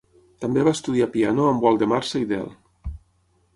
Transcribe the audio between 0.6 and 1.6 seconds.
va estudiar piano